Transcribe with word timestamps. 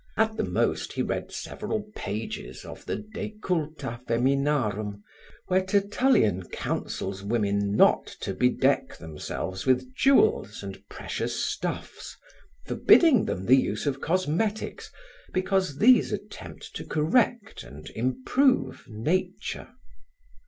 At 0.17 0.35
the 0.35 0.43
most, 0.43 0.93
he 0.93 1.03
read 1.03 1.31
several 1.31 1.87
pages 1.95 2.65
of 2.65 2.87
De 2.87 3.03
culta 3.43 4.01
feminarum, 4.07 5.03
where 5.45 5.63
Tertullian 5.63 6.49
counsels 6.49 7.21
women 7.23 7.75
not 7.75 8.07
to 8.21 8.33
bedeck 8.33 8.97
themselves 8.97 9.67
with 9.67 9.93
jewels 9.93 10.63
and 10.63 10.81
precious 10.89 11.35
stuffs, 11.45 12.17
forbidding 12.65 13.25
them 13.25 13.45
the 13.45 13.57
use 13.57 13.85
of 13.85 14.01
cosmetics, 14.01 14.89
because 15.35 15.77
these 15.77 16.11
attempt 16.11 16.75
to 16.77 16.83
correct 16.83 17.61
and 17.61 17.91
improve 17.91 18.87
nature. 18.87 19.67